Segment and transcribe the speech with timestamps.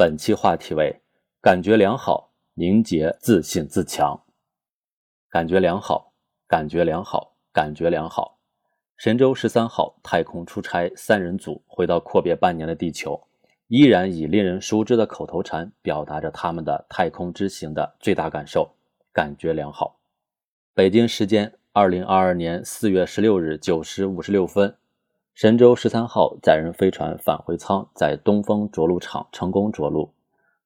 [0.00, 1.02] 本期话题为：
[1.42, 4.18] 感觉良好，凝结自信自强。
[5.28, 6.14] 感觉良好，
[6.48, 8.38] 感觉良好，感觉良好。
[8.96, 13.28] 神舟十三号太空出差三人组回到阔别半年的地球，
[13.66, 18.74] 依然以令人熟知的口头禅表达着他们的太空之行的最大感受：
[19.12, 20.00] 感觉良好。
[20.72, 24.74] 北京时间二零二二年四月十六日九时五十六分。
[25.40, 30.12] 神舟十三号载人飞船返回舱在东风着陆场成功着陆，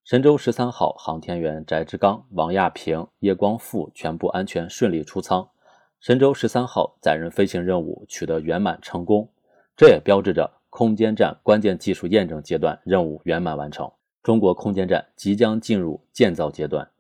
[0.03, 5.49] 神舟十三号航天员翟志刚、王亚平、叶光富全部安全顺利出舱，
[6.01, 9.29] 神舟十三号载人飞行任务取得圆满成功，
[9.77, 13.89] 这也标志着空间站关键技术验证阶段任务圆满完成，
[14.25, 16.91] 中国空间站即将进入建造阶段。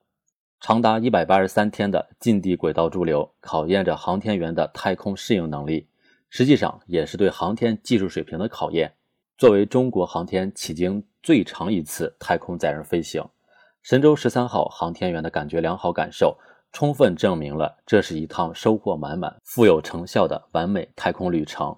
[0.61, 5.89] 长达一百八十三天的近地轨道驻留，考验着航天员的太空适应能力。
[6.37, 8.93] 实际上也是对航天技术水平的考验。
[9.39, 13.25] 作为中国航天迄今最长一次太空载人飞行，
[13.85, 16.37] 神舟十三号航天员的感觉良好感受，
[16.73, 21.73] 充分证明了这是一趟收获满满、富有成效的完美太空旅程。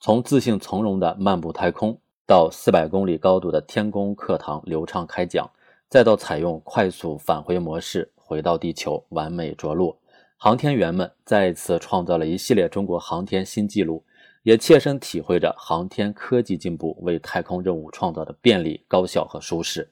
[0.00, 5.46] 从自信从容的漫步太空，到四百公里高度的天宫课堂流畅开讲，
[5.90, 9.94] 再到采用快速返回模式回到地球完美着陆。
[10.42, 14.02] 航天员们再一次创造了一系列中国航天新纪录，
[14.42, 19.90] 也切身体会着航天科技进步为太空任务创造的便利、高效和舒适。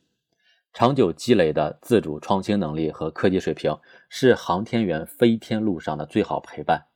[0.73, 3.77] 长久积累的自主创新能力和科技水平，
[4.09, 6.87] 是航天员飞天路上的最好陪伴。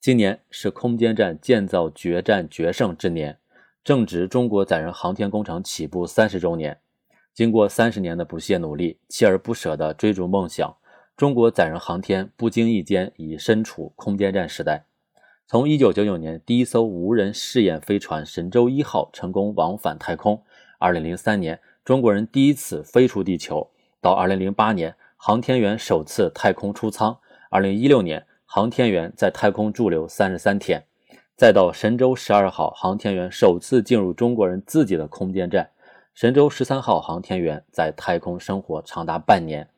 [0.00, 3.38] 今年是空间站建造决战决胜之年，
[3.84, 6.80] 正值中国载人航天工程起步三十周年。
[7.32, 10.76] 经过三十年的不懈努力、锲而不舍的追逐梦想。
[11.16, 14.84] 中国载人航天不经意间已身处空间站时代。
[15.46, 20.42] 从1999年第一艘无人试验飞船神舟一号成功往返太空
[20.80, 27.16] ，2003年中国人第一次飞出地球，到2008年航天员首次太空出舱
[27.52, 30.84] ，2016年航天员在太空驻留33天，
[31.36, 35.70] 再到神舟十二号航天员首次进入中国人自己的空间站，
[36.12, 39.68] 神舟十三号航天员在太空生活长达半年。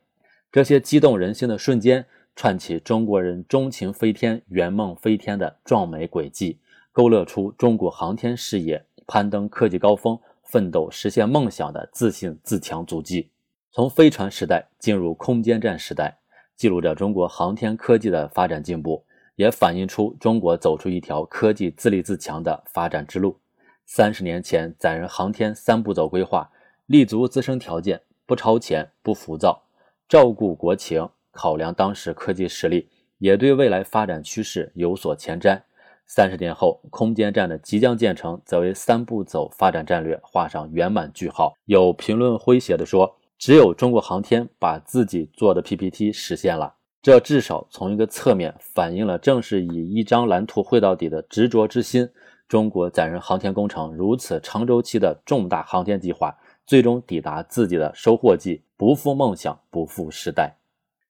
[0.56, 6.58] 这些激动人心的瞬间，串起中国人钟情飞天、圆梦飞天的壮美轨迹，
[6.92, 13.28] 勾勒出中国航天事业攀登科技高峰、奋斗实现梦想的自信自强足迹。
[13.70, 16.16] 从飞船时代进入空间站时代，
[16.56, 23.38] 记录着中国航天科技的发展进步，也反映出中国走出一条科技自立自强的发展之路。
[23.84, 26.50] 三十年前，载人航天三步走规划，
[26.86, 29.65] 立足自身条件，不超前，不浮躁。
[30.08, 35.60] 照顾国情，考量当时科技实力，也对未来发展趋势有所前瞻。
[36.06, 41.54] 三十年后，空间站的即将建成，则为三步走发展战略画上圆满句号。
[41.64, 52.08] 有评论诙谐地说：“只有中国航天把自己做的 PPT 实现了。”这至少从一个侧面反映了，正是以一张蓝图绘到底的执着之心，
[52.46, 56.36] 中国载人航天工程如此长周期的重大航天计划。
[56.66, 60.52] 最终抵达自己的收获季，不负梦想，不负时代。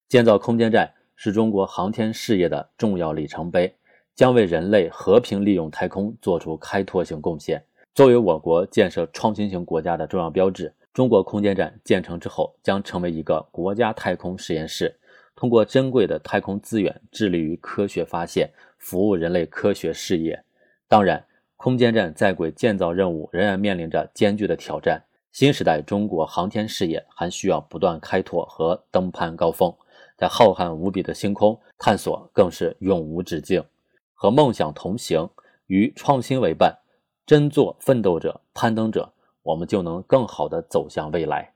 [0.06, 3.74] 建造空间站是中国航天事业的重要里程碑，
[4.14, 7.64] 将为人类和平利用太空做出开拓性贡献。
[7.94, 14.94] 作为我国建设创新型国家的重要标志，中国空间站建成之后，将成为一个国家太空实验室，
[15.34, 20.44] 通过珍贵的太空资源，致力于科学发现，服务人类科学事业。
[20.86, 21.24] 当然，
[21.56, 25.02] 空间站在轨建造任务仍然面临着艰巨的挑战。
[25.36, 29.70] 新时代中国航天事业还需要不断开拓和登攀高峰，
[30.16, 33.62] 在浩瀚无比的星空探索更是永无止境。
[34.14, 35.28] 和梦想同行，
[35.66, 36.78] 与创新为伴，
[37.26, 41.52] 真做奋斗者、攀登者，我们就能更好地走向未来。